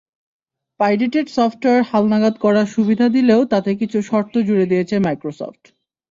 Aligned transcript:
Pirated 0.79 1.27
software 1.29 1.83
হালনাগাদ 1.83 2.35
করার 2.37 2.67
সুবিধা 2.75 3.07
দিলেও 3.09 3.41
তাতে 3.45 3.71
কিছু 3.81 3.97
শর্ত 4.09 4.33
জুড়ে 4.47 4.65
দিয়েছে 4.65 4.95
মাইক্রোসফট। 4.99 5.63